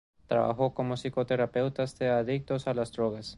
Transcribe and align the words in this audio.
Trabajó 0.25 0.73
como 0.73 0.95
psicoterapeuta 0.97 1.85
de 1.99 2.09
adictos 2.09 2.65
a 2.65 2.73
las 2.73 2.91
drogas. 2.91 3.29